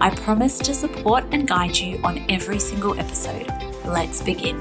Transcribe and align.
I 0.00 0.10
promise 0.10 0.58
to 0.60 0.74
support 0.74 1.24
and 1.32 1.48
guide 1.48 1.76
you 1.76 2.00
on 2.04 2.24
every 2.28 2.60
single 2.60 2.96
episode. 3.00 3.48
Let's 3.84 4.22
begin. 4.22 4.56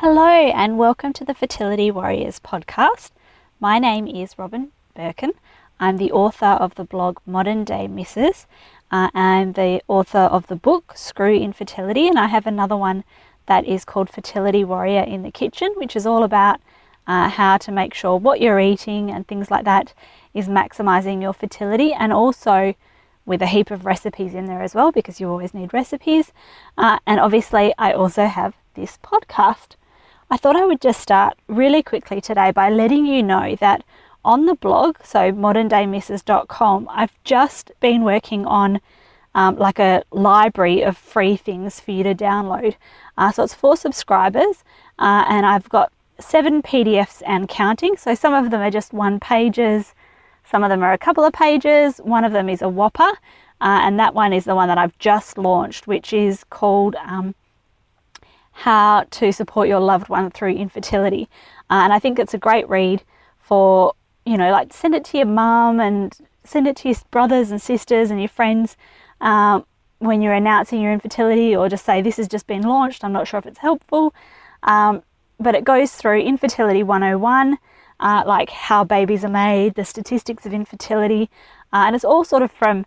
Hello, 0.00 0.26
and 0.26 0.78
welcome 0.78 1.12
to 1.12 1.24
the 1.24 1.34
Fertility 1.34 1.92
Warriors 1.92 2.40
podcast. 2.40 3.12
My 3.60 3.78
name 3.78 4.08
is 4.08 4.36
Robyn 4.36 4.72
Birkin. 4.96 5.32
I'm 5.82 5.96
the 5.96 6.12
author 6.12 6.44
of 6.44 6.74
the 6.74 6.84
blog 6.84 7.20
Modern 7.24 7.64
Day 7.64 7.88
Mrs. 7.90 8.44
Uh, 8.90 9.08
I'm 9.14 9.54
the 9.54 9.80
author 9.88 10.18
of 10.18 10.46
the 10.48 10.54
book 10.54 10.92
Screw 10.94 11.34
Infertility, 11.34 12.06
and 12.06 12.18
I 12.18 12.26
have 12.26 12.46
another 12.46 12.76
one 12.76 13.02
that 13.46 13.64
is 13.64 13.86
called 13.86 14.10
Fertility 14.10 14.62
Warrior 14.62 15.00
in 15.00 15.22
the 15.22 15.30
Kitchen, 15.30 15.72
which 15.76 15.96
is 15.96 16.04
all 16.04 16.22
about 16.22 16.60
uh, 17.06 17.30
how 17.30 17.56
to 17.56 17.72
make 17.72 17.94
sure 17.94 18.18
what 18.18 18.42
you're 18.42 18.60
eating 18.60 19.10
and 19.10 19.26
things 19.26 19.50
like 19.50 19.64
that 19.64 19.94
is 20.34 20.48
maximizing 20.48 21.22
your 21.22 21.32
fertility, 21.32 21.94
and 21.94 22.12
also 22.12 22.74
with 23.24 23.40
a 23.40 23.46
heap 23.46 23.70
of 23.70 23.86
recipes 23.86 24.34
in 24.34 24.44
there 24.44 24.60
as 24.60 24.74
well, 24.74 24.92
because 24.92 25.18
you 25.18 25.30
always 25.30 25.54
need 25.54 25.72
recipes. 25.72 26.30
Uh, 26.76 26.98
and 27.06 27.18
obviously, 27.18 27.72
I 27.78 27.92
also 27.94 28.26
have 28.26 28.54
this 28.74 28.98
podcast. 29.02 29.76
I 30.30 30.36
thought 30.36 30.56
I 30.56 30.66
would 30.66 30.82
just 30.82 31.00
start 31.00 31.38
really 31.48 31.82
quickly 31.82 32.20
today 32.20 32.50
by 32.50 32.68
letting 32.68 33.06
you 33.06 33.22
know 33.22 33.56
that 33.60 33.82
on 34.24 34.46
the 34.46 34.54
blog, 34.54 34.96
so 35.02 35.32
moderndaymrs.com, 35.32 36.88
I've 36.90 37.22
just 37.24 37.72
been 37.80 38.02
working 38.02 38.46
on 38.46 38.80
um, 39.34 39.56
like 39.56 39.78
a 39.78 40.02
library 40.10 40.82
of 40.82 40.96
free 40.96 41.36
things 41.36 41.80
for 41.80 41.92
you 41.92 42.02
to 42.02 42.14
download. 42.14 42.76
Uh, 43.16 43.32
so 43.32 43.44
it's 43.44 43.54
for 43.54 43.76
subscribers, 43.76 44.64
uh, 44.98 45.24
and 45.28 45.46
I've 45.46 45.68
got 45.68 45.92
seven 46.18 46.62
PDFs 46.62 47.22
and 47.26 47.48
counting. 47.48 47.96
So 47.96 48.14
some 48.14 48.34
of 48.34 48.50
them 48.50 48.60
are 48.60 48.70
just 48.70 48.92
one 48.92 49.20
pages, 49.20 49.94
some 50.44 50.62
of 50.62 50.70
them 50.70 50.82
are 50.82 50.92
a 50.92 50.98
couple 50.98 51.24
of 51.24 51.32
pages, 51.32 51.98
one 51.98 52.24
of 52.24 52.32
them 52.32 52.48
is 52.48 52.62
a 52.62 52.68
whopper, 52.68 53.10
uh, 53.60 53.80
and 53.82 53.98
that 53.98 54.14
one 54.14 54.32
is 54.32 54.44
the 54.44 54.54
one 54.54 54.68
that 54.68 54.78
I've 54.78 54.98
just 54.98 55.38
launched, 55.38 55.86
which 55.86 56.12
is 56.12 56.44
called 56.44 56.96
um, 56.96 57.34
how 58.52 59.04
to 59.10 59.32
support 59.32 59.68
your 59.68 59.80
loved 59.80 60.08
one 60.08 60.30
through 60.30 60.54
infertility. 60.54 61.28
Uh, 61.70 61.80
and 61.84 61.92
I 61.92 61.98
think 61.98 62.18
it's 62.18 62.34
a 62.34 62.38
great 62.38 62.68
read 62.68 63.02
for, 63.38 63.94
you 64.24 64.36
know, 64.36 64.50
like 64.50 64.72
send 64.72 64.94
it 64.94 65.04
to 65.06 65.16
your 65.16 65.26
mum 65.26 65.80
and 65.80 66.16
send 66.44 66.66
it 66.66 66.76
to 66.76 66.88
your 66.88 66.96
brothers 67.10 67.50
and 67.50 67.60
sisters 67.60 68.10
and 68.10 68.20
your 68.20 68.28
friends 68.28 68.76
um, 69.20 69.64
when 69.98 70.22
you're 70.22 70.32
announcing 70.32 70.80
your 70.80 70.92
infertility, 70.92 71.54
or 71.54 71.68
just 71.68 71.84
say, 71.84 72.00
This 72.00 72.16
has 72.16 72.28
just 72.28 72.46
been 72.46 72.62
launched. 72.62 73.04
I'm 73.04 73.12
not 73.12 73.28
sure 73.28 73.38
if 73.38 73.46
it's 73.46 73.58
helpful. 73.58 74.14
Um, 74.62 75.02
but 75.38 75.54
it 75.54 75.64
goes 75.64 75.92
through 75.92 76.20
Infertility 76.20 76.82
101, 76.82 77.58
uh, 77.98 78.22
like 78.26 78.50
how 78.50 78.84
babies 78.84 79.24
are 79.24 79.30
made, 79.30 79.74
the 79.74 79.84
statistics 79.86 80.44
of 80.44 80.52
infertility, 80.52 81.30
uh, 81.72 81.84
and 81.86 81.96
it's 81.96 82.04
all 82.04 82.24
sort 82.24 82.42
of 82.42 82.50
from 82.50 82.84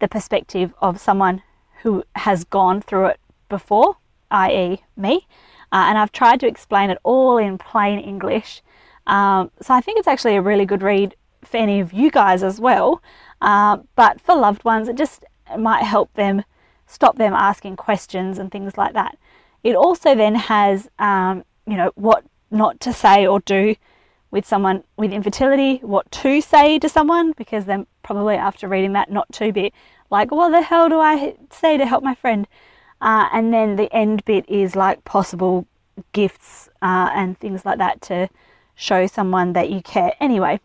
the 0.00 0.08
perspective 0.08 0.74
of 0.80 1.00
someone 1.00 1.42
who 1.82 2.02
has 2.16 2.42
gone 2.42 2.80
through 2.80 3.06
it 3.06 3.20
before 3.48 3.96
i.e., 4.30 4.82
me. 4.96 5.26
Uh, 5.70 5.84
and 5.88 5.98
I've 5.98 6.12
tried 6.12 6.40
to 6.40 6.46
explain 6.46 6.90
it 6.90 6.98
all 7.02 7.36
in 7.36 7.58
plain 7.58 7.98
English. 7.98 8.62
Um, 9.08 9.50
so 9.60 9.74
I 9.74 9.80
think 9.80 9.98
it's 9.98 10.06
actually 10.06 10.36
a 10.36 10.42
really 10.42 10.66
good 10.66 10.82
read 10.82 11.16
for 11.44 11.56
any 11.56 11.80
of 11.80 11.92
you 11.92 12.10
guys 12.10 12.42
as 12.42 12.60
well. 12.60 13.02
Uh, 13.40 13.78
but 13.96 14.20
for 14.20 14.36
loved 14.36 14.64
ones, 14.64 14.88
it 14.88 14.96
just 14.96 15.24
might 15.58 15.82
help 15.82 16.12
them 16.14 16.44
stop 16.86 17.16
them 17.16 17.32
asking 17.32 17.76
questions 17.76 18.38
and 18.38 18.52
things 18.52 18.76
like 18.76 18.92
that. 18.92 19.18
It 19.64 19.74
also 19.74 20.14
then 20.14 20.34
has, 20.34 20.88
um, 20.98 21.44
you 21.66 21.76
know, 21.76 21.90
what 21.94 22.24
not 22.50 22.80
to 22.80 22.92
say 22.92 23.26
or 23.26 23.40
do 23.40 23.74
with 24.30 24.46
someone 24.46 24.84
with 24.96 25.12
infertility, 25.12 25.78
what 25.78 26.10
to 26.10 26.40
say 26.40 26.78
to 26.78 26.88
someone, 26.88 27.32
because 27.32 27.64
then 27.64 27.86
probably 28.02 28.36
after 28.36 28.68
reading 28.68 28.92
that, 28.92 29.10
not 29.10 29.30
to 29.32 29.52
be 29.52 29.72
like, 30.10 30.30
what 30.30 30.50
the 30.50 30.62
hell 30.62 30.88
do 30.88 31.00
I 31.00 31.34
say 31.50 31.76
to 31.76 31.86
help 31.86 32.02
my 32.04 32.14
friend? 32.14 32.46
Uh, 33.00 33.28
and 33.32 33.52
then 33.54 33.76
the 33.76 33.92
end 33.94 34.24
bit 34.24 34.48
is 34.48 34.76
like 34.76 35.04
possible 35.04 35.66
gifts 36.12 36.68
uh, 36.82 37.10
and 37.14 37.38
things 37.38 37.64
like 37.64 37.78
that 37.78 38.00
to 38.02 38.28
show 38.78 39.08
someone 39.08 39.52
that 39.54 39.70
you 39.70 39.82
care. 39.82 40.12
Anyway, 40.20 40.60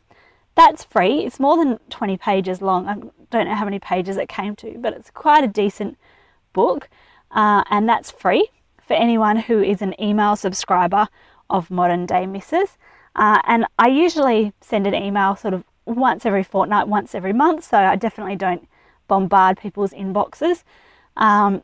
that's 0.56 0.84
free. 0.84 1.26
It's 1.26 1.40
more 1.40 1.58
than 1.58 1.80
20 1.90 2.16
pages 2.18 2.62
long. 2.62 2.88
I 2.88 2.96
don't 3.32 3.48
know 3.48 3.56
how 3.56 3.66
many 3.66 3.80
pages 3.80 4.18
it 4.18 4.30
came 4.30 4.56
to, 4.58 4.78
but 4.78 4.94
it's 4.94 5.10
quite 5.10 5.44
a 5.44 5.48
decent 5.48 5.98
book. 6.54 6.90
Uh, 7.32 7.64
and 7.72 7.90
that's 7.90 8.12
free 8.12 8.50
for 8.88 8.94
anyone 8.94 9.38
who 9.38 9.62
is 9.62 9.82
an 9.82 10.00
email 10.00 10.36
subscriber 10.36 11.08
of 11.50 11.72
Modern 11.72 12.06
Day 12.06 12.26
Mrs. 12.26 12.78
Uh, 13.16 13.42
and 13.46 13.66
I 13.80 13.88
usually 13.88 14.54
send 14.62 14.86
an 14.86 14.94
email 14.94 15.36
sort 15.36 15.56
of 15.56 15.64
once 15.86 16.24
every 16.24 16.44
fortnight, 16.44 16.88
once 16.88 17.16
every 17.16 17.34
month, 17.34 17.64
so 17.64 17.80
I 17.80 17.96
definitely 17.96 18.36
don't 18.36 18.68
bombard 19.08 19.58
people's 19.58 19.92
inboxes. 19.92 20.64
Um, 21.18 21.64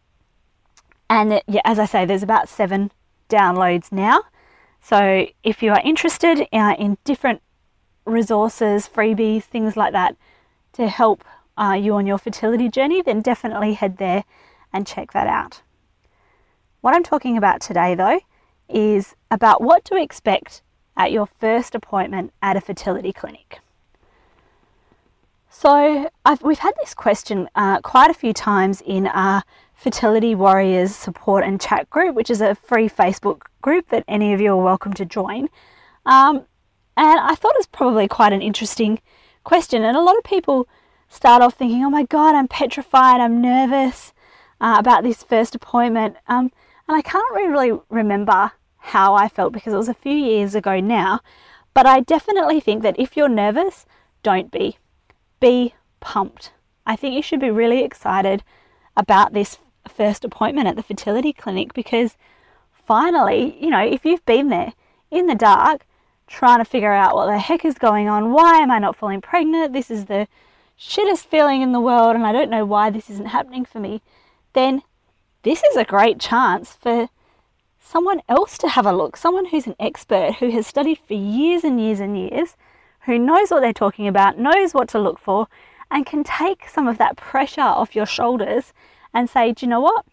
and 1.11 1.33
it, 1.33 1.43
yeah, 1.47 1.61
as 1.63 1.77
I 1.77 1.85
say, 1.85 2.05
there's 2.05 2.23
about 2.23 2.49
seven 2.49 2.91
downloads 3.29 3.91
now. 3.91 4.23
So 4.81 5.27
if 5.43 5.61
you 5.61 5.71
are 5.71 5.81
interested 5.83 6.47
uh, 6.51 6.75
in 6.77 6.97
different 7.03 7.41
resources, 8.05 8.87
freebies, 8.87 9.43
things 9.43 9.77
like 9.77 9.93
that 9.93 10.15
to 10.73 10.87
help 10.87 11.23
uh, 11.57 11.73
you 11.73 11.95
on 11.95 12.07
your 12.07 12.17
fertility 12.17 12.69
journey, 12.69 13.01
then 13.01 13.21
definitely 13.21 13.73
head 13.73 13.97
there 13.97 14.23
and 14.73 14.87
check 14.87 15.11
that 15.11 15.27
out. 15.27 15.61
What 16.81 16.95
I'm 16.95 17.03
talking 17.03 17.37
about 17.37 17.59
today, 17.61 17.95
though, 17.95 18.21
is 18.69 19.15
about 19.29 19.61
what 19.61 19.83
to 19.85 19.95
expect 19.95 20.61
at 20.95 21.11
your 21.11 21.25
first 21.25 21.75
appointment 21.75 22.31
at 22.41 22.55
a 22.55 22.61
fertility 22.61 23.11
clinic. 23.11 23.59
So, 25.49 26.09
I've, 26.25 26.41
we've 26.41 26.59
had 26.59 26.73
this 26.79 26.93
question 26.93 27.49
uh, 27.55 27.81
quite 27.81 28.11
a 28.11 28.13
few 28.13 28.33
times 28.33 28.81
in 28.85 29.07
our 29.07 29.43
Fertility 29.79 30.35
Warriors 30.35 30.93
support 30.93 31.45
and 31.45 31.59
chat 31.59 31.89
group, 31.89 32.13
which 32.13 32.29
is 32.29 32.41
a 32.41 32.53
free 32.53 32.89
Facebook 32.89 33.43
group 33.61 33.87
that 33.91 34.03
any 34.09 34.33
of 34.33 34.41
you 34.41 34.51
are 34.51 34.61
welcome 34.61 34.91
to 34.93 35.05
join. 35.05 35.47
Um, 36.05 36.45
and 36.97 37.19
I 37.21 37.33
thought 37.33 37.55
it 37.55 37.59
was 37.59 37.67
probably 37.67 38.09
quite 38.09 38.33
an 38.33 38.41
interesting 38.41 38.99
question. 39.45 39.85
And 39.85 39.95
a 39.95 40.01
lot 40.01 40.17
of 40.17 40.23
people 40.25 40.67
start 41.07 41.41
off 41.41 41.53
thinking, 41.53 41.85
oh 41.85 41.89
my 41.89 42.03
God, 42.03 42.35
I'm 42.35 42.49
petrified, 42.49 43.21
I'm 43.21 43.39
nervous 43.39 44.11
uh, 44.59 44.75
about 44.77 45.03
this 45.03 45.23
first 45.23 45.55
appointment. 45.55 46.17
Um, 46.27 46.51
and 46.89 46.97
I 46.97 47.01
can't 47.01 47.33
really 47.33 47.79
remember 47.89 48.51
how 48.79 49.13
I 49.13 49.29
felt 49.29 49.53
because 49.53 49.71
it 49.71 49.77
was 49.77 49.87
a 49.87 49.93
few 49.93 50.11
years 50.11 50.55
ago 50.55 50.81
now. 50.81 51.21
But 51.73 51.85
I 51.85 52.01
definitely 52.01 52.59
think 52.59 52.83
that 52.83 52.99
if 52.99 53.15
you're 53.15 53.29
nervous, 53.29 53.85
don't 54.23 54.51
be. 54.51 54.77
Be 55.39 55.73
pumped. 56.01 56.51
I 56.85 56.97
think 56.97 57.15
you 57.15 57.21
should 57.21 57.39
be 57.39 57.49
really 57.49 57.81
excited 57.81 58.43
about 58.97 59.31
this 59.31 59.57
first 59.87 60.25
appointment 60.25 60.67
at 60.67 60.75
the 60.75 60.83
fertility 60.83 61.31
clinic 61.33 61.73
because 61.73 62.17
finally, 62.85 63.57
you 63.59 63.69
know, 63.69 63.81
if 63.81 64.03
you've 64.03 64.25
been 64.25 64.49
there 64.49 64.73
in 65.11 65.27
the 65.27 65.35
dark 65.35 65.85
trying 66.27 66.59
to 66.59 66.65
figure 66.65 66.93
out 66.93 67.15
what 67.15 67.27
the 67.27 67.37
heck 67.37 67.63
is 67.63 67.77
going 67.77 68.07
on, 68.07 68.31
why 68.31 68.57
am 68.57 68.71
I 68.71 68.79
not 68.79 68.95
falling 68.95 69.21
pregnant? 69.21 69.73
This 69.73 69.89
is 69.89 70.05
the 70.05 70.27
shittest 70.79 71.25
feeling 71.25 71.61
in 71.61 71.71
the 71.71 71.79
world 71.79 72.15
and 72.15 72.25
I 72.25 72.31
don't 72.31 72.49
know 72.49 72.65
why 72.65 72.89
this 72.89 73.09
isn't 73.09 73.27
happening 73.27 73.65
for 73.65 73.79
me, 73.79 74.01
then 74.53 74.81
this 75.43 75.63
is 75.63 75.75
a 75.75 75.83
great 75.83 76.19
chance 76.19 76.73
for 76.73 77.09
someone 77.79 78.21
else 78.29 78.57
to 78.59 78.67
have 78.67 78.85
a 78.85 78.93
look, 78.93 79.17
someone 79.17 79.45
who's 79.45 79.67
an 79.67 79.75
expert, 79.79 80.35
who 80.35 80.51
has 80.51 80.67
studied 80.67 80.99
for 81.07 81.13
years 81.13 81.63
and 81.63 81.79
years 81.79 81.99
and 81.99 82.17
years, 82.17 82.55
who 83.05 83.17
knows 83.17 83.49
what 83.49 83.61
they're 83.61 83.73
talking 83.73 84.07
about, 84.07 84.37
knows 84.37 84.73
what 84.73 84.87
to 84.89 84.99
look 84.99 85.19
for, 85.19 85.47
and 85.89 86.05
can 86.05 86.23
take 86.23 86.67
some 86.69 86.87
of 86.87 86.97
that 86.97 87.17
pressure 87.17 87.61
off 87.61 87.95
your 87.95 88.05
shoulders 88.05 88.73
and 89.13 89.29
say, 89.29 89.51
do 89.51 89.65
you 89.65 89.69
know 89.69 89.81
what? 89.81 90.05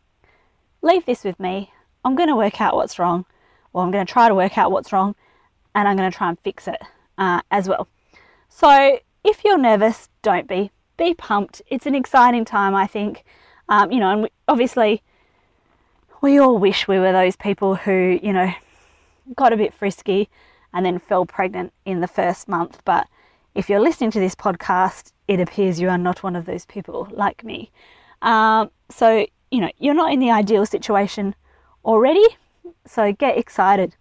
Leave 0.82 1.04
this 1.06 1.24
with 1.24 1.38
me. 1.40 1.72
I'm 2.04 2.14
going 2.14 2.28
to 2.28 2.36
work 2.36 2.60
out 2.60 2.76
what's 2.76 2.98
wrong, 2.98 3.24
or 3.72 3.82
I'm 3.82 3.90
going 3.90 4.06
to 4.06 4.12
try 4.12 4.28
to 4.28 4.34
work 4.34 4.56
out 4.56 4.70
what's 4.70 4.92
wrong, 4.92 5.14
and 5.74 5.88
I'm 5.88 5.96
going 5.96 6.10
to 6.10 6.16
try 6.16 6.28
and 6.28 6.38
fix 6.40 6.68
it 6.68 6.80
uh, 7.18 7.42
as 7.50 7.68
well. 7.68 7.88
So 8.48 8.98
if 9.24 9.44
you're 9.44 9.58
nervous, 9.58 10.08
don't 10.22 10.46
be. 10.46 10.70
be 10.96 11.14
pumped. 11.14 11.60
It's 11.68 11.86
an 11.86 11.94
exciting 11.94 12.44
time, 12.44 12.74
I 12.74 12.86
think. 12.86 13.24
Um, 13.68 13.90
you 13.90 13.98
know, 13.98 14.10
and 14.10 14.22
we, 14.22 14.28
obviously, 14.46 15.02
we 16.22 16.38
all 16.38 16.58
wish 16.58 16.88
we 16.88 16.98
were 16.98 17.12
those 17.12 17.36
people 17.36 17.74
who, 17.74 18.18
you 18.22 18.32
know, 18.32 18.52
got 19.34 19.52
a 19.52 19.56
bit 19.56 19.74
frisky 19.74 20.28
and 20.72 20.86
then 20.86 20.98
fell 20.98 21.26
pregnant 21.26 21.72
in 21.84 22.00
the 22.00 22.08
first 22.08 22.48
month. 22.48 22.80
But 22.84 23.08
if 23.54 23.68
you're 23.68 23.80
listening 23.80 24.12
to 24.12 24.20
this 24.20 24.34
podcast, 24.34 25.12
it 25.26 25.40
appears 25.40 25.80
you 25.80 25.88
are 25.88 25.98
not 25.98 26.22
one 26.22 26.36
of 26.36 26.46
those 26.46 26.64
people 26.64 27.08
like 27.10 27.42
me. 27.42 27.70
Um, 28.22 28.70
so, 28.90 29.26
you 29.50 29.60
know, 29.60 29.70
you're 29.78 29.94
not 29.94 30.12
in 30.12 30.20
the 30.20 30.30
ideal 30.30 30.66
situation 30.66 31.34
already. 31.84 32.26
So 32.86 33.12
get 33.12 33.38
excited 33.38 33.96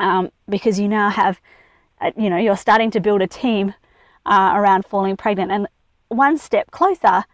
um, 0.00 0.30
because 0.48 0.78
you 0.78 0.88
now 0.88 1.10
have, 1.10 1.40
uh, 2.00 2.12
you 2.16 2.30
know, 2.30 2.36
you're 2.36 2.56
starting 2.56 2.90
to 2.92 3.00
build 3.00 3.22
a 3.22 3.26
team 3.26 3.74
uh, 4.26 4.52
around 4.54 4.84
falling 4.86 5.16
pregnant 5.16 5.50
and 5.50 5.68
one 6.08 6.38
step 6.38 6.70
closer 6.70 7.24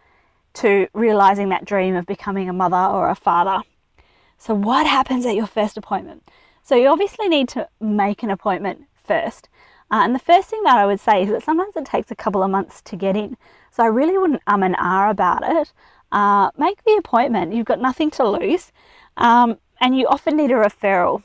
to 0.53 0.87
realizing 0.93 1.49
that 1.49 1.65
dream 1.65 1.95
of 1.95 2.05
becoming 2.05 2.49
a 2.49 2.53
mother 2.53 2.75
or 2.75 3.09
a 3.09 3.15
father. 3.15 3.61
So, 4.37 4.53
what 4.53 4.87
happens 4.87 5.25
at 5.25 5.35
your 5.35 5.47
first 5.47 5.77
appointment? 5.77 6.27
So, 6.63 6.75
you 6.75 6.87
obviously 6.87 7.29
need 7.29 7.47
to 7.49 7.67
make 7.79 8.23
an 8.23 8.31
appointment 8.31 8.85
first. 9.03 9.49
Uh, 9.91 10.01
and 10.03 10.15
the 10.15 10.19
first 10.19 10.49
thing 10.49 10.63
that 10.63 10.77
I 10.77 10.85
would 10.85 10.99
say 10.99 11.23
is 11.23 11.29
that 11.29 11.43
sometimes 11.43 11.75
it 11.75 11.85
takes 11.85 12.11
a 12.11 12.15
couple 12.15 12.43
of 12.43 12.49
months 12.49 12.81
to 12.83 12.95
get 12.95 13.15
in. 13.15 13.37
So, 13.71 13.83
I 13.83 13.87
really 13.87 14.17
wouldn't 14.17 14.41
um 14.47 14.63
and 14.63 14.75
ah 14.79 15.09
about 15.09 15.43
it. 15.43 15.71
Uh, 16.11 16.51
make 16.57 16.83
the 16.83 16.95
appointment. 16.97 17.53
You've 17.53 17.65
got 17.65 17.79
nothing 17.79 18.11
to 18.11 18.27
lose. 18.27 18.71
Um, 19.17 19.57
and 19.79 19.97
you 19.97 20.07
often 20.07 20.37
need 20.37 20.51
a 20.51 20.55
referral. 20.55 21.23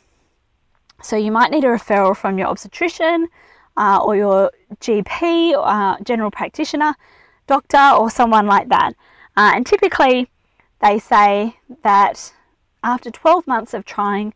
So, 1.02 1.16
you 1.16 1.30
might 1.30 1.50
need 1.50 1.64
a 1.64 1.68
referral 1.68 2.16
from 2.16 2.38
your 2.38 2.48
obstetrician 2.48 3.28
uh, 3.76 4.00
or 4.02 4.16
your 4.16 4.50
GP, 4.80 5.54
uh, 5.56 6.02
general 6.02 6.30
practitioner, 6.30 6.94
doctor, 7.46 7.90
or 7.98 8.10
someone 8.10 8.46
like 8.46 8.68
that. 8.70 8.92
Uh, 9.36 9.52
and 9.54 9.66
typically, 9.66 10.30
they 10.80 10.98
say 10.98 11.56
that 11.82 12.32
after 12.82 13.10
12 13.10 13.46
months 13.46 13.74
of 13.74 13.84
trying 13.84 14.34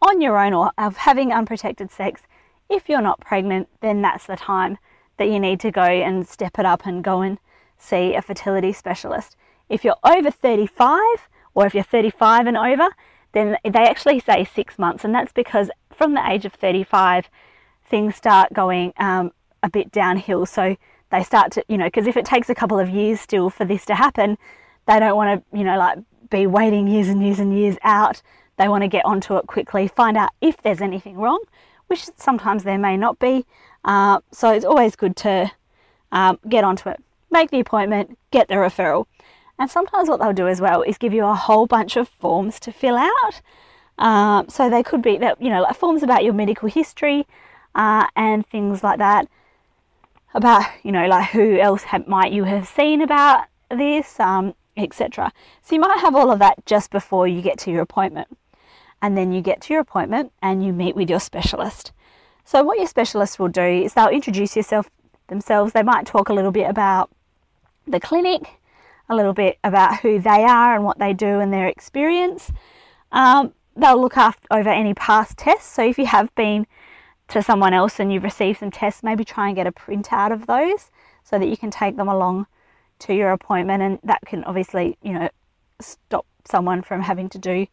on 0.00 0.20
your 0.20 0.38
own 0.38 0.52
or 0.52 0.72
of 0.76 0.96
having 0.96 1.32
unprotected 1.32 1.90
sex, 1.90 2.22
if 2.68 2.88
you're 2.88 3.02
not 3.02 3.20
pregnant, 3.20 3.68
then 3.80 4.02
that's 4.02 4.26
the 4.26 4.36
time 4.36 4.78
that 5.18 5.28
you 5.28 5.38
need 5.38 5.60
to 5.60 5.70
go 5.70 5.82
and 5.82 6.26
step 6.26 6.58
it 6.58 6.66
up 6.66 6.86
and 6.86 7.04
go 7.04 7.20
and 7.20 7.38
see 7.78 8.14
a 8.14 8.22
fertility 8.22 8.72
specialist. 8.72 9.36
If 9.72 9.84
you're 9.84 9.96
over 10.04 10.30
35 10.30 11.00
or 11.54 11.66
if 11.66 11.74
you're 11.74 11.82
35 11.82 12.46
and 12.46 12.56
over, 12.58 12.88
then 13.32 13.56
they 13.64 13.84
actually 13.84 14.20
say 14.20 14.44
six 14.44 14.78
months, 14.78 15.04
and 15.04 15.14
that's 15.14 15.32
because 15.32 15.70
from 15.90 16.12
the 16.12 16.30
age 16.30 16.44
of 16.44 16.52
35, 16.52 17.30
things 17.88 18.14
start 18.14 18.52
going 18.52 18.92
um, 18.98 19.32
a 19.62 19.70
bit 19.70 19.90
downhill. 19.90 20.44
So 20.44 20.76
they 21.10 21.22
start 21.22 21.52
to, 21.52 21.64
you 21.68 21.78
know, 21.78 21.86
because 21.86 22.06
if 22.06 22.18
it 22.18 22.26
takes 22.26 22.50
a 22.50 22.54
couple 22.54 22.78
of 22.78 22.90
years 22.90 23.20
still 23.20 23.48
for 23.48 23.64
this 23.64 23.86
to 23.86 23.94
happen, 23.94 24.36
they 24.86 25.00
don't 25.00 25.16
want 25.16 25.40
to, 25.40 25.56
you 25.56 25.64
know, 25.64 25.78
like 25.78 25.98
be 26.30 26.46
waiting 26.46 26.86
years 26.86 27.08
and 27.08 27.22
years 27.22 27.38
and 27.38 27.56
years 27.56 27.76
out. 27.82 28.20
They 28.58 28.68
want 28.68 28.82
to 28.82 28.88
get 28.88 29.06
onto 29.06 29.36
it 29.36 29.46
quickly, 29.46 29.88
find 29.88 30.16
out 30.18 30.30
if 30.42 30.60
there's 30.62 30.82
anything 30.82 31.16
wrong, 31.16 31.42
which 31.86 32.06
sometimes 32.16 32.64
there 32.64 32.78
may 32.78 32.98
not 32.98 33.18
be. 33.18 33.46
Uh, 33.84 34.20
so 34.32 34.52
it's 34.52 34.66
always 34.66 34.96
good 34.96 35.16
to 35.16 35.50
um, 36.12 36.38
get 36.46 36.62
onto 36.62 36.90
it, 36.90 37.02
make 37.30 37.50
the 37.50 37.60
appointment, 37.60 38.18
get 38.30 38.48
the 38.48 38.54
referral. 38.54 39.06
And 39.58 39.70
sometimes 39.70 40.08
what 40.08 40.20
they'll 40.20 40.32
do 40.32 40.48
as 40.48 40.60
well 40.60 40.82
is 40.82 40.98
give 40.98 41.12
you 41.12 41.24
a 41.24 41.34
whole 41.34 41.66
bunch 41.66 41.96
of 41.96 42.08
forms 42.08 42.58
to 42.60 42.72
fill 42.72 42.96
out. 42.96 43.40
Um, 43.98 44.48
so 44.48 44.68
they 44.70 44.82
could 44.82 45.02
be 45.02 45.20
you 45.38 45.50
know 45.50 45.62
like 45.62 45.76
forms 45.76 46.02
about 46.02 46.24
your 46.24 46.32
medical 46.32 46.68
history 46.68 47.26
uh, 47.74 48.06
and 48.16 48.46
things 48.46 48.82
like 48.82 48.98
that 48.98 49.28
about 50.34 50.64
you 50.82 50.90
know 50.90 51.06
like 51.06 51.30
who 51.30 51.58
else 51.58 51.84
have, 51.84 52.08
might 52.08 52.32
you 52.32 52.44
have 52.44 52.66
seen 52.66 53.02
about 53.02 53.44
this 53.70 54.18
um, 54.18 54.54
etc 54.78 55.30
so 55.60 55.74
you 55.74 55.80
might 55.80 55.98
have 56.00 56.16
all 56.16 56.30
of 56.30 56.38
that 56.38 56.64
just 56.66 56.90
before 56.90 57.28
you 57.28 57.42
get 57.42 57.58
to 57.60 57.70
your 57.70 57.82
appointment. 57.82 58.28
And 59.00 59.16
then 59.16 59.32
you 59.32 59.40
get 59.40 59.60
to 59.62 59.72
your 59.72 59.80
appointment 59.80 60.32
and 60.40 60.64
you 60.64 60.72
meet 60.72 60.94
with 60.94 61.10
your 61.10 61.20
specialist. 61.20 61.92
So 62.44 62.62
what 62.62 62.78
your 62.78 62.86
specialist 62.86 63.38
will 63.38 63.48
do 63.48 63.62
is 63.62 63.94
they'll 63.94 64.08
introduce 64.08 64.56
yourself 64.56 64.88
themselves. 65.28 65.72
They 65.72 65.82
might 65.82 66.06
talk 66.06 66.28
a 66.28 66.32
little 66.32 66.52
bit 66.52 66.68
about 66.68 67.10
the 67.86 68.00
clinic 68.00 68.60
a 69.08 69.16
little 69.16 69.32
bit 69.32 69.58
about 69.64 70.00
who 70.00 70.20
they 70.20 70.44
are 70.44 70.74
and 70.74 70.84
what 70.84 70.98
they 70.98 71.12
do 71.12 71.40
and 71.40 71.52
their 71.52 71.66
experience. 71.66 72.52
Um, 73.10 73.52
they'll 73.76 74.00
look 74.00 74.16
after 74.16 74.46
over 74.50 74.70
any 74.70 74.94
past 74.94 75.38
tests. 75.38 75.72
So 75.72 75.86
if 75.86 75.98
you 75.98 76.06
have 76.06 76.34
been 76.34 76.66
to 77.28 77.42
someone 77.42 77.74
else 77.74 77.98
and 77.98 78.12
you've 78.12 78.22
received 78.22 78.60
some 78.60 78.70
tests, 78.70 79.02
maybe 79.02 79.24
try 79.24 79.48
and 79.48 79.56
get 79.56 79.66
a 79.66 79.72
printout 79.72 80.32
of 80.32 80.46
those 80.46 80.90
so 81.24 81.38
that 81.38 81.48
you 81.48 81.56
can 81.56 81.70
take 81.70 81.96
them 81.96 82.08
along 82.08 82.46
to 83.00 83.14
your 83.14 83.32
appointment. 83.32 83.82
And 83.82 83.98
that 84.04 84.20
can 84.26 84.44
obviously, 84.44 84.96
you 85.02 85.12
know, 85.12 85.28
stop 85.80 86.26
someone 86.44 86.82
from 86.82 87.02
having 87.02 87.28
to 87.30 87.38
do 87.38 87.66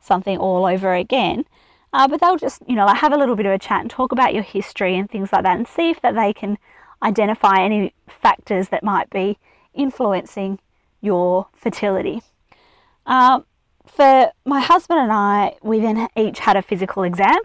something 0.00 0.38
all 0.38 0.66
over 0.66 0.94
again. 0.94 1.44
Uh, 1.92 2.08
but 2.08 2.20
they'll 2.20 2.36
just, 2.36 2.62
you 2.66 2.74
know, 2.74 2.86
like 2.86 2.98
have 2.98 3.12
a 3.12 3.16
little 3.16 3.36
bit 3.36 3.46
of 3.46 3.52
a 3.52 3.58
chat 3.58 3.80
and 3.80 3.90
talk 3.90 4.10
about 4.10 4.34
your 4.34 4.42
history 4.42 4.96
and 4.98 5.08
things 5.08 5.32
like 5.32 5.44
that 5.44 5.56
and 5.56 5.68
see 5.68 5.90
if 5.90 6.00
that 6.00 6.14
they 6.14 6.32
can 6.32 6.58
identify 7.02 7.62
any 7.62 7.94
factors 8.08 8.68
that 8.70 8.82
might 8.82 9.08
be 9.10 9.38
influencing 9.74 10.58
your 11.04 11.48
fertility. 11.54 12.22
Um, 13.06 13.44
for 13.86 14.32
my 14.44 14.60
husband 14.60 15.00
and 15.00 15.12
I, 15.12 15.56
we 15.62 15.80
then 15.80 16.08
each 16.16 16.40
had 16.40 16.56
a 16.56 16.62
physical 16.62 17.02
exam. 17.02 17.38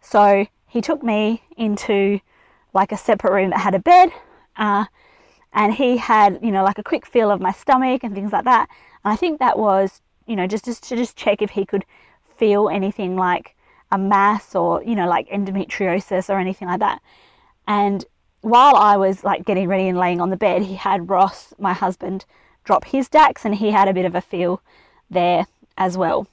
So 0.00 0.46
he 0.68 0.80
took 0.80 1.02
me 1.02 1.42
into 1.56 2.20
like 2.72 2.92
a 2.92 2.96
separate 2.96 3.32
room 3.32 3.50
that 3.50 3.60
had 3.60 3.74
a 3.74 3.78
bed 3.78 4.10
uh, 4.56 4.86
and 5.52 5.74
he 5.74 5.98
had 5.98 6.38
you 6.42 6.50
know 6.50 6.64
like 6.64 6.78
a 6.78 6.82
quick 6.82 7.06
feel 7.06 7.30
of 7.30 7.40
my 7.40 7.52
stomach 7.52 8.02
and 8.02 8.14
things 8.14 8.32
like 8.32 8.44
that 8.44 8.68
and 9.04 9.12
i 9.12 9.16
think 9.16 9.38
that 9.38 9.58
was 9.58 10.00
you 10.26 10.34
know 10.36 10.46
just, 10.46 10.64
just 10.64 10.82
to 10.84 10.96
just 10.96 11.16
check 11.16 11.42
if 11.42 11.50
he 11.50 11.64
could 11.64 11.84
feel 12.36 12.68
anything 12.68 13.16
like 13.16 13.54
a 13.90 13.98
mass 13.98 14.54
or 14.54 14.82
you 14.82 14.94
know 14.94 15.06
like 15.06 15.28
endometriosis 15.28 16.30
or 16.30 16.38
anything 16.38 16.68
like 16.68 16.80
that 16.80 17.00
and 17.66 18.04
while 18.40 18.74
i 18.76 18.96
was 18.96 19.22
like 19.22 19.44
getting 19.44 19.68
ready 19.68 19.86
and 19.88 19.98
laying 19.98 20.20
on 20.20 20.30
the 20.30 20.36
bed 20.36 20.62
he 20.62 20.74
had 20.74 21.10
ross 21.10 21.52
my 21.58 21.72
husband 21.72 22.24
drop 22.64 22.84
his 22.86 23.08
dax 23.08 23.44
and 23.44 23.56
he 23.56 23.70
had 23.70 23.88
a 23.88 23.94
bit 23.94 24.04
of 24.04 24.14
a 24.14 24.20
feel 24.20 24.62
there 25.10 25.46
as 25.76 25.96
well 25.96 26.26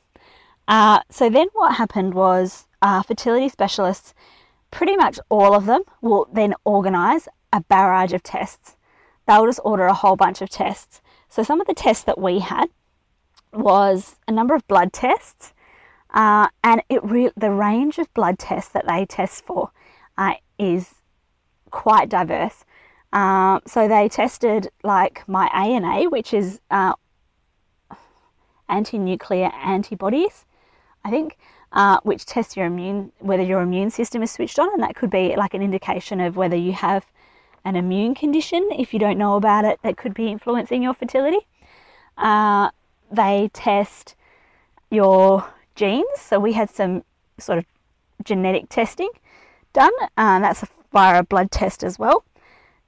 uh, 0.69 0.99
so 1.09 1.31
then 1.31 1.47
what 1.53 1.75
happened 1.75 2.13
was 2.13 2.67
uh, 2.81 3.01
fertility 3.01 3.49
specialists, 3.49 4.13
pretty 4.69 4.95
much 4.95 5.19
all 5.27 5.55
of 5.55 5.65
them, 5.65 5.81
will 5.99 6.27
then 6.31 6.53
organise 6.63 7.27
a 7.51 7.61
barrage 7.61 8.13
of 8.13 8.21
tests. 8.21 8.77
They'll 9.27 9.47
just 9.47 9.59
order 9.65 9.87
a 9.87 9.95
whole 9.95 10.15
bunch 10.15 10.43
of 10.43 10.49
tests. 10.49 11.01
So 11.27 11.41
some 11.41 11.59
of 11.59 11.65
the 11.65 11.73
tests 11.73 12.03
that 12.03 12.19
we 12.19 12.39
had 12.39 12.69
was 13.51 14.17
a 14.27 14.31
number 14.31 14.53
of 14.53 14.67
blood 14.67 14.93
tests, 14.93 15.53
uh, 16.13 16.49
and 16.63 16.83
it 16.87 17.03
re- 17.03 17.31
the 17.35 17.51
range 17.51 17.97
of 17.97 18.13
blood 18.13 18.37
tests 18.37 18.71
that 18.71 18.85
they 18.87 19.07
test 19.07 19.43
for 19.45 19.71
uh, 20.19 20.35
is 20.59 20.93
quite 21.71 22.09
diverse. 22.09 22.63
Uh, 23.11 23.59
so 23.65 23.87
they 23.87 24.07
tested 24.07 24.69
like 24.83 25.27
my 25.27 25.47
ANA, 25.47 26.09
which 26.09 26.33
is 26.33 26.59
uh, 26.69 26.93
anti-nuclear 28.67 29.51
antibodies. 29.63 30.45
I 31.03 31.09
think, 31.09 31.37
uh, 31.71 31.99
which 32.03 32.25
tests 32.25 32.57
your 32.57 32.65
immune, 32.65 33.11
whether 33.19 33.43
your 33.43 33.61
immune 33.61 33.89
system 33.89 34.21
is 34.21 34.31
switched 34.31 34.59
on, 34.59 34.71
and 34.73 34.83
that 34.83 34.95
could 34.95 35.09
be 35.09 35.35
like 35.35 35.53
an 35.53 35.61
indication 35.61 36.19
of 36.19 36.35
whether 36.35 36.55
you 36.55 36.73
have 36.73 37.05
an 37.65 37.75
immune 37.75 38.15
condition. 38.15 38.69
If 38.77 38.93
you 38.93 38.99
don't 38.99 39.17
know 39.17 39.35
about 39.35 39.65
it, 39.65 39.79
that 39.83 39.97
could 39.97 40.13
be 40.13 40.27
influencing 40.27 40.83
your 40.83 40.93
fertility. 40.93 41.47
Uh, 42.17 42.69
they 43.11 43.49
test 43.53 44.15
your 44.91 45.51
genes, 45.75 46.07
so 46.17 46.39
we 46.39 46.53
had 46.53 46.69
some 46.69 47.03
sort 47.39 47.59
of 47.59 47.65
genetic 48.23 48.69
testing 48.69 49.09
done, 49.73 49.93
and 50.17 50.43
that's 50.43 50.65
via 50.91 51.19
a 51.19 51.23
blood 51.23 51.49
test 51.51 51.83
as 51.83 51.97
well. 51.97 52.23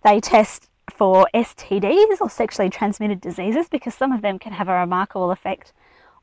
They 0.03 0.19
test 0.19 0.69
for 0.89 1.27
STDs 1.33 2.19
or 2.19 2.29
sexually 2.29 2.69
transmitted 2.69 3.21
diseases 3.21 3.69
because 3.69 3.93
some 3.93 4.11
of 4.11 4.21
them 4.21 4.39
can 4.39 4.53
have 4.53 4.67
a 4.67 4.79
remarkable 4.79 5.31
effect 5.31 5.73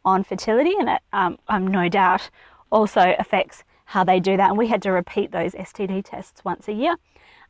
on 0.04 0.24
fertility, 0.24 0.74
and 0.78 0.88
it, 0.88 1.02
um, 1.12 1.38
um, 1.48 1.66
no 1.66 1.88
doubt 1.88 2.30
also 2.70 3.14
affects 3.18 3.64
how 3.86 4.04
they 4.04 4.20
do 4.20 4.36
that. 4.36 4.50
And 4.50 4.58
we 4.58 4.68
had 4.68 4.82
to 4.82 4.90
repeat 4.90 5.32
those 5.32 5.52
STD 5.52 6.04
tests 6.04 6.44
once 6.44 6.68
a 6.68 6.72
year. 6.72 6.96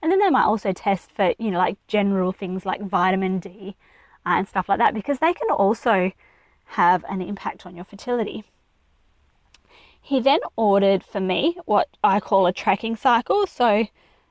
And 0.00 0.12
then 0.12 0.20
they 0.20 0.30
might 0.30 0.44
also 0.44 0.72
test 0.72 1.10
for, 1.12 1.34
you 1.38 1.50
know, 1.50 1.58
like 1.58 1.76
general 1.88 2.30
things 2.30 2.64
like 2.64 2.80
vitamin 2.80 3.40
D 3.40 3.74
uh, 4.24 4.30
and 4.30 4.48
stuff 4.48 4.68
like 4.68 4.78
that, 4.78 4.94
because 4.94 5.18
they 5.18 5.32
can 5.32 5.50
also 5.50 6.12
have 6.72 7.04
an 7.08 7.20
impact 7.20 7.66
on 7.66 7.74
your 7.74 7.84
fertility. 7.84 8.44
He 10.00 10.20
then 10.20 10.40
ordered 10.56 11.02
for 11.02 11.20
me 11.20 11.56
what 11.64 11.88
I 12.04 12.20
call 12.20 12.46
a 12.46 12.52
tracking 12.52 12.96
cycle. 12.96 13.46
So 13.46 13.86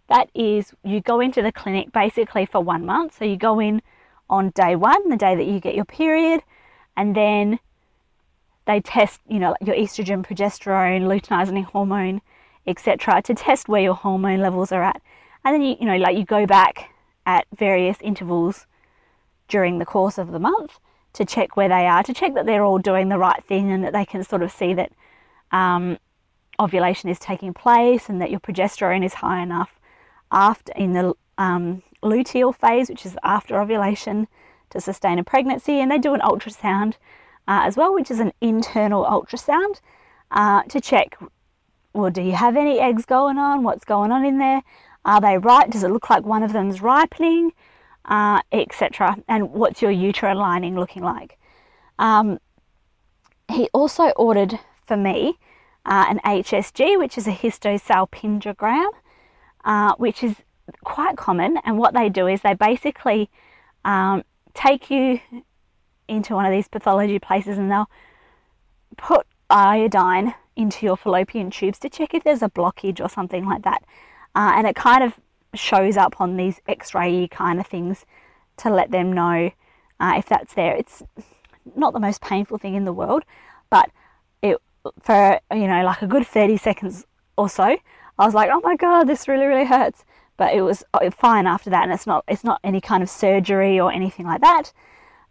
that 0.08 0.30
is 0.34 0.74
you 0.84 1.02
go 1.02 1.20
into 1.20 1.42
the 1.42 1.52
clinic 1.52 1.92
basically 1.92 2.46
for 2.46 2.62
one 2.62 2.86
month. 2.86 3.18
So 3.18 3.26
you 3.26 3.38
go 3.38 3.60
in 3.60 3.82
on 4.30 4.50
day 4.52 4.76
one, 4.76 5.10
the 5.10 5.18
day 5.18 5.36
that 5.36 5.46
you 5.46 5.60
get 5.60 5.76
your 5.76 5.86
period, 5.86 6.42
and 6.96 7.16
then 7.16 7.60
they 8.66 8.82
test, 8.82 9.22
you 9.28 9.40
know, 9.40 9.56
your 9.62 9.76
estrogen, 9.76 10.26
progesterone, 10.26 11.04
luteinizing 11.04 11.64
hormone, 11.66 12.22
etc., 12.66 13.22
to 13.24 13.34
test 13.34 13.70
where 13.70 13.82
your 13.82 13.94
hormone 13.94 14.42
levels 14.42 14.72
are 14.72 14.84
at. 14.84 15.02
And 15.44 15.56
then 15.56 15.62
you, 15.62 15.76
you 15.80 15.86
know, 15.86 15.96
like 15.96 16.18
you 16.18 16.26
go 16.26 16.46
back 16.46 16.90
at 17.26 17.46
various 17.56 17.98
intervals 18.02 18.66
during 19.48 19.80
the 19.80 19.86
course 19.86 20.18
of 20.18 20.32
the 20.32 20.40
month 20.40 20.80
to 21.14 21.26
check 21.26 21.56
where 21.56 21.70
they 21.70 21.88
are, 21.88 22.04
to 22.04 22.14
check 22.14 22.34
that 22.36 22.46
they're 22.46 22.64
all 22.64 22.80
doing 22.80 23.10
the 23.10 23.18
right 23.18 23.44
thing 23.44 23.72
and 23.72 23.84
that 23.84 23.94
they 23.94 24.06
can 24.06 24.24
sort 24.24 24.44
of 24.44 24.52
see 24.52 24.74
that 24.74 24.92
um, 25.52 25.98
ovulation 26.60 27.10
is 27.10 27.20
taking 27.20 27.54
place 27.54 28.10
and 28.10 28.22
that 28.22 28.30
your 28.30 28.40
progesterone 28.40 29.06
is 29.06 29.16
high 29.16 29.42
enough 29.42 29.77
after 30.32 30.74
in 30.76 30.94
the 30.94 31.14
um, 31.38 31.84
luteal 32.04 32.56
phase, 32.56 32.90
which 32.90 33.06
is 33.06 33.18
after 33.24 33.60
ovulation, 33.60 34.28
to 34.70 34.82
sustain 34.82 35.20
a 35.20 35.24
pregnancy. 35.24 35.80
And 35.80 35.92
they 35.92 35.98
do 35.98 36.14
an 36.14 36.22
ultrasound 36.22 36.96
uh, 37.48 37.62
as 37.64 37.78
well, 37.78 37.94
which 37.94 38.12
is 38.12 38.20
an 38.20 38.34
internal 38.42 39.06
ultrasound 39.06 39.82
uh, 40.32 40.64
to 40.64 40.82
check 40.82 41.18
well, 41.98 42.12
do 42.12 42.22
you 42.22 42.34
have 42.34 42.56
any 42.56 42.80
eggs 42.80 43.06
going 43.06 43.38
on? 43.40 43.64
What's 43.64 43.84
going 43.84 44.12
on 44.12 44.24
in 44.24 44.38
there? 44.38 44.62
Are 45.04 45.20
they 45.20 45.38
ripe? 45.38 45.72
Does 45.72 45.84
it 45.84 45.90
look 45.90 46.10
like 46.10 46.26
one 46.26 46.44
of 46.44 46.54
them's 46.54 46.82
ripening? 46.82 47.54
Uh, 48.06 48.42
Etc. 48.52 49.18
And 49.28 49.52
what's 49.52 49.82
your 49.82 49.92
uterine 49.92 50.38
lining 50.38 50.76
looking 50.76 51.04
like? 51.04 51.38
Um, 51.98 52.40
he 53.52 53.68
also 53.74 54.10
ordered 54.10 54.60
for 54.86 54.96
me 54.96 55.40
uh, 55.86 56.06
an 56.10 56.20
HSG, 56.24 56.98
which 57.00 57.18
is 57.18 57.28
a 57.28 57.32
histosalpingogram, 57.32 58.90
uh, 59.66 59.94
which 59.98 60.24
is 60.24 60.36
quite 60.84 61.18
common. 61.18 61.58
And 61.64 61.78
what 61.78 61.94
they 61.94 62.10
do 62.10 62.28
is 62.28 62.42
they 62.42 62.54
basically 62.54 63.30
um, 63.86 64.24
take 64.54 64.90
you 64.90 65.20
into 66.08 66.34
one 66.36 66.46
of 66.46 66.52
these 66.52 66.68
pathology 66.68 67.20
places 67.20 67.58
and 67.58 67.70
they'll 67.72 67.90
put 68.98 69.28
iodine 69.50 70.34
into 70.56 70.86
your 70.86 70.98
fallopian 70.98 71.52
tubes 71.52 71.80
to 71.80 71.90
check 71.90 72.14
if 72.14 72.24
there's 72.24 72.42
a 72.42 72.50
blockage 72.50 73.00
or 73.00 73.10
something 73.10 73.46
like 73.46 73.64
that. 73.64 73.84
Uh, 74.36 74.54
and 74.56 74.68
it 74.68 74.76
kind 74.76 75.04
of 75.04 75.20
shows 75.54 75.98
up 75.98 76.20
on 76.20 76.38
these 76.38 76.62
x-ray 76.68 77.28
kind 77.28 77.60
of 77.60 77.68
things 77.68 78.06
to 78.58 78.70
let 78.70 78.92
them 78.92 79.14
know 79.14 79.52
uh, 80.00 80.14
if 80.18 80.26
that's 80.26 80.54
there. 80.54 80.76
It's 80.76 81.04
not 81.76 81.94
the 81.94 82.00
most 82.00 82.22
painful 82.22 82.58
thing 82.58 82.76
in 82.76 82.86
the 82.86 82.94
world, 82.94 83.24
but 83.70 83.90
it 84.42 84.58
for 85.02 85.40
you 85.52 85.68
know 85.68 85.84
like 85.84 86.02
a 86.02 86.08
good 86.08 86.26
30 86.26 86.58
seconds 86.58 87.06
or 87.38 87.50
so, 87.50 87.78
I 88.20 88.26
was 88.26 88.34
like, 88.34 88.50
oh 88.52 88.62
my 88.64 88.76
god, 88.76 89.06
this 89.08 89.28
really 89.28 89.46
really 89.46 89.66
hurts. 89.66 90.06
But 90.38 90.54
it 90.54 90.62
was 90.62 90.84
uh, 90.94 91.10
fine 91.10 91.48
after 91.48 91.70
that, 91.72 91.84
and 91.84 91.92
it's 91.92 92.08
not 92.08 92.24
it's 92.28 92.44
not 92.44 92.60
any 92.64 92.82
kind 92.82 93.04
of 93.04 93.10
surgery 93.10 93.80
or 93.80 93.92
anything 93.92 94.26
like 94.26 94.42
that. 94.42 94.72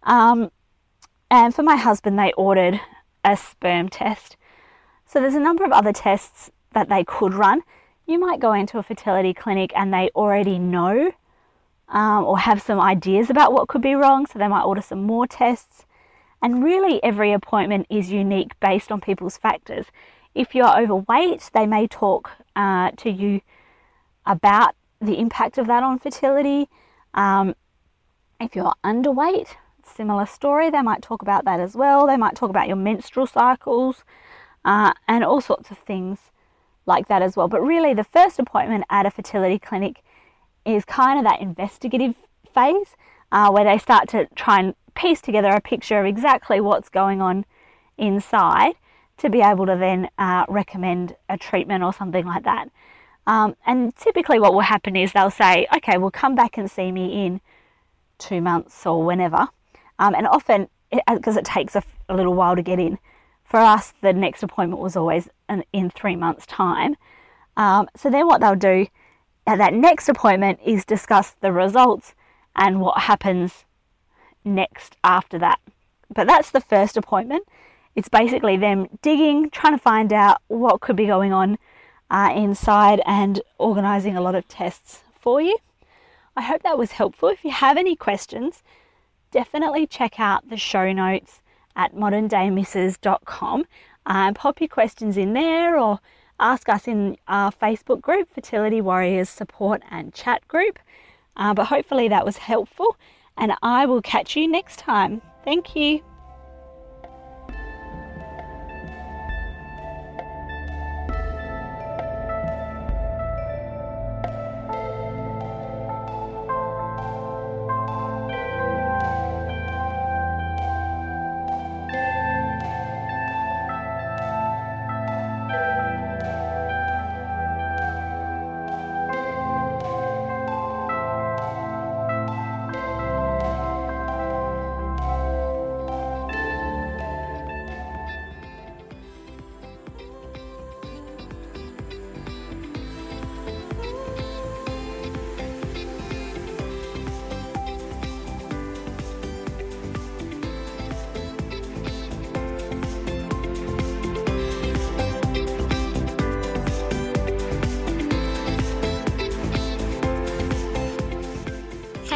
Um, 0.03 0.51
and 1.31 1.55
for 1.55 1.63
my 1.63 1.77
husband, 1.77 2.19
they 2.19 2.33
ordered 2.33 2.81
a 3.25 3.37
sperm 3.37 3.89
test. 3.89 4.37
So 5.05 5.21
there's 5.21 5.35
a 5.35 5.41
number 5.41 5.65
of 5.65 5.73
other 5.73 5.93
tests 5.93 6.51
that 6.73 6.89
they 6.89 7.05
could 7.05 7.35
run. 7.35 7.63
You 8.07 8.19
might 8.19 8.41
go 8.41 8.53
into 8.53 8.79
a 8.79 8.83
fertility 8.83 9.35
clinic 9.35 9.73
and 9.75 9.93
they 9.93 10.11
already 10.15 10.59
know 10.59 11.13
um, 11.89 12.25
or 12.25 12.39
have 12.39 12.63
some 12.63 12.81
ideas 12.81 13.31
about 13.31 13.53
what 13.53 13.69
could 13.69 13.83
be 13.83 13.95
wrong, 13.95 14.27
so 14.27 14.39
they 14.39 14.49
might 14.49 14.65
order 14.65 14.83
some 14.83 15.03
more 15.03 15.27
tests. 15.27 15.85
And 16.43 16.63
really, 16.63 17.03
every 17.03 17.33
appointment 17.33 17.87
is 17.89 18.11
unique 18.11 18.59
based 18.61 18.93
on 18.93 19.01
people's 19.01 19.37
factors. 19.37 19.87
If 20.37 20.55
you're 20.55 20.79
overweight, 20.79 21.51
they 21.55 21.67
may 21.67 21.87
talk 21.87 22.31
uh, 22.55 22.91
to 22.99 23.11
you 23.11 23.41
about 24.27 24.75
the 25.01 25.19
impact 25.19 25.57
of 25.57 25.67
that 25.67 25.83
on 25.83 25.99
fertility. 25.99 26.69
Um, 27.15 27.55
if 28.39 28.55
you're 28.55 28.75
underweight, 28.85 29.57
similar 29.83 30.27
story. 30.27 30.69
They 30.69 30.83
might 30.83 31.01
talk 31.01 31.23
about 31.23 31.47
that 31.47 31.59
as 31.59 31.75
well. 31.75 32.07
They 32.07 32.19
might 32.19 32.35
talk 32.35 32.51
about 32.51 32.67
your 32.67 32.77
menstrual 32.77 33.27
cycles 33.27 34.05
uh, 34.63 34.93
and 35.09 35.25
all 35.25 35.41
sorts 35.41 35.71
of 35.71 35.79
things 35.79 36.19
like 36.85 37.09
that 37.09 37.23
as 37.23 37.35
well. 37.35 37.49
But 37.49 37.63
really, 37.63 37.95
the 37.95 38.05
first 38.05 38.39
appointment 38.39 38.85
at 38.91 39.07
a 39.07 39.11
fertility 39.11 39.59
clinic 39.59 40.03
is 40.67 40.85
kind 40.85 41.19
of 41.19 41.25
that 41.25 41.41
investigative 41.41 42.15
phase 42.53 42.95
uh, 43.33 43.51
where 43.51 43.65
they 43.65 43.79
start 43.79 44.07
to 44.11 44.27
try 44.35 44.61
and 44.61 44.75
piece 44.95 45.23
together 45.23 45.49
a 45.49 45.63
picture 45.63 45.99
of 45.99 46.05
exactly 46.05 46.61
what's 46.61 46.91
going 46.91 47.23
on 47.23 47.47
inside 47.97 48.75
to 49.19 49.31
be 49.31 49.41
able 49.41 49.67
to 49.67 49.77
then 49.77 50.09
uh, 50.19 50.45
recommend 50.49 51.17
a 51.29 51.39
treatment 51.39 51.83
or 51.83 51.93
something 51.93 52.27
like 52.27 52.45
that. 52.45 52.69
Um, 53.27 53.57
and 53.67 53.95
typically, 53.97 54.39
what 54.39 54.53
will 54.53 54.61
happen 54.61 54.95
is 54.95 55.13
they'll 55.13 55.31
say, 55.31 55.67
okay, 55.77 55.99
well, 55.99 56.11
come 56.11 56.35
back 56.35 56.57
and 56.57 56.71
see 56.71 56.93
me 56.93 57.27
in 57.27 57.41
two 58.19 58.41
months 58.41 58.87
or 58.87 59.03
whenever. 59.05 59.49
Um, 59.99 60.15
and 60.15 60.27
often, 60.27 60.69
because 61.13 61.37
it, 61.37 61.41
it, 61.41 61.45
takes 61.45 61.75
a, 61.75 61.83
a, 62.09 62.15
little 62.15 62.35
while 62.35 62.55
to 62.55 62.63
get 62.63 62.79
in, 62.79 62.99
for 63.45 63.59
us, 63.59 63.95
the 64.01 64.13
next 64.13 64.43
appointment 64.43 64.81
was 64.81 64.97
always 64.97 65.29
an, 65.49 65.65
in 65.73 65.91
three 65.91 66.17
months' 66.17 66.47
time. 66.47 66.97
Um, 67.57 67.89
so 67.97 68.11
then, 68.11 68.27
what 68.27 68.41
they'll 68.41 68.55
do 68.55 68.87
at 69.47 69.59
that 69.59 69.73
next 69.73 70.09
appointment 70.09 70.61
is 70.65 70.85
discuss 70.85 71.35
the 71.41 71.53
results 71.53 72.15
and 72.55 72.81
what 72.81 73.03
happens 73.03 73.65
next 74.45 74.97
after 75.03 75.39
that. 75.39 75.61
But 76.13 76.27
that's 76.27 76.51
the 76.51 76.61
first 76.61 76.97
appointment. 76.97 77.47
It's 77.97 78.11
basically 78.11 78.59
them 78.59 78.87
digging, 79.01 79.51
trying 79.51 79.73
to 79.73 79.83
find 79.83 80.13
out 80.13 80.43
what 80.49 80.81
could 80.83 80.97
be 80.97 81.07
going 81.07 81.33
on 81.33 81.59
uh, 82.11 82.31
inside 82.35 83.01
and 83.07 83.41
organizing 83.59 84.17
a 84.17 84.21
lot 84.21 84.35
of 84.35 84.47
tests 84.47 85.01
for 85.19 85.41
you. 85.41 85.57
I 86.37 86.43
hope 86.43 86.63
that 86.63 86.79
was 86.79 86.93
helpful. 86.93 87.31
If 87.31 87.43
you 87.43 87.51
have 87.51 87.79
any 87.79 87.97
questions, 87.97 88.63
definitely 89.31 89.87
check 89.87 90.21
out 90.21 90.49
the 90.51 90.59
show 90.59 90.93
notes 90.93 91.41
at 91.75 91.95
moderndaymrs.com 91.95 93.65
and 94.07 94.37
pop 94.37 94.61
your 94.61 94.69
questions 94.69 95.17
in 95.17 95.33
there 95.33 95.79
or 95.79 96.01
ask 96.39 96.69
us 96.69 96.87
in 96.87 97.17
our 97.29 97.51
Facebook 97.51 98.03
group, 98.03 98.29
Fertility 98.35 98.83
Warriors 98.83 99.31
Support 99.31 99.83
and 99.91 100.13
Chat 100.13 100.47
Group. 100.49 100.79
Uh, 101.35 101.55
but 101.55 101.67
hopefully 101.67 102.09
that 102.09 102.25
was 102.25 102.39
helpful, 102.39 102.97
and 103.37 103.53
I 103.63 103.87
will 103.87 104.03
catch 104.03 104.37
you 104.37 104.47
next 104.49 104.79
time. 104.79 105.23
Thank 105.45 105.75
you. 105.75 106.03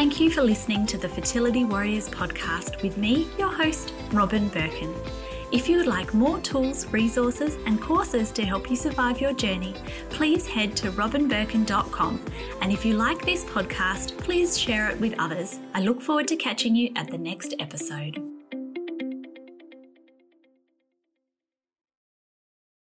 Thank 0.00 0.19
you 0.19 0.30
for 0.30 0.40
listening 0.40 0.87
to 0.87 0.97
the 0.97 1.11
Fertility 1.11 1.66
Warriors 1.66 2.09
podcast 2.09 2.83
with 2.83 2.97
me, 2.97 3.28
your 3.38 3.52
host, 3.52 3.92
Robyn 4.12 4.49
Birkin. 4.49 4.95
If 5.52 5.69
you 5.69 5.76
would 5.76 5.87
like 5.87 6.14
more 6.14 6.40
tools, 6.40 6.87
resources, 6.87 7.59
and 7.66 7.78
courses 7.78 8.33
to 8.33 8.47
help 8.47 8.71
you 8.71 8.76
survive 8.76 9.21
your 9.21 9.35
journey, 9.35 9.75
please 10.09 10.47
head 10.47 10.75
to 10.78 10.90
robynbirkin.com. 10.92 12.25
And 12.62 12.73
if 12.73 12.83
you 12.83 12.95
like 12.95 13.26
this 13.26 13.45
podcast, 13.45 14.16
please 14.16 14.59
share 14.59 14.88
it 14.88 14.99
with 14.99 15.14
others. 15.19 15.59
I 15.75 15.83
look 15.83 16.00
forward 16.00 16.28
to 16.28 16.37
catching 16.37 16.75
you 16.75 16.92
at 16.97 17.11
the 17.11 17.19
next 17.19 17.54
episode. 17.59 18.29